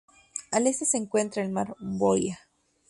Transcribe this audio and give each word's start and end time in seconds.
Al 0.51 0.65
este 0.65 0.85
se 0.85 0.97
encuentra 0.97 1.43
el 1.43 1.51
Mar 1.51 1.75
de 1.79 1.97
Bohai. 1.99 2.35